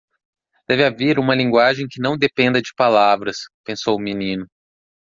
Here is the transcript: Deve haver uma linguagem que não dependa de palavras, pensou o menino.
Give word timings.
Deve 0.67 0.83
haver 0.83 1.19
uma 1.19 1.35
linguagem 1.35 1.85
que 1.87 2.01
não 2.01 2.17
dependa 2.17 2.59
de 2.59 2.73
palavras, 2.75 3.37
pensou 3.63 3.97
o 3.97 4.01
menino. 4.01 4.47